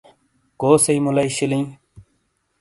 کوسئیی 0.59 0.99
مُلئی 1.05 1.29
شِیلیئں؟ 1.35 1.67